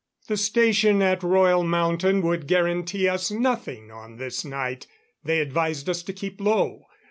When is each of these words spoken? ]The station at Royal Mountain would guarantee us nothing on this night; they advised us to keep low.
]The 0.29 0.35
station 0.35 0.99
at 1.03 1.21
Royal 1.21 1.63
Mountain 1.63 2.23
would 2.23 2.47
guarantee 2.47 3.07
us 3.07 3.29
nothing 3.29 3.91
on 3.91 4.17
this 4.17 4.43
night; 4.43 4.87
they 5.23 5.39
advised 5.39 5.87
us 5.87 6.01
to 6.01 6.11
keep 6.11 6.41
low. 6.41 6.87